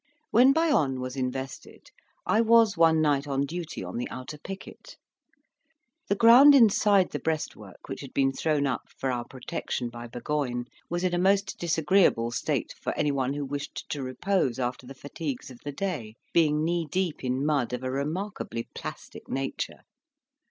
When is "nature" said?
19.29-19.81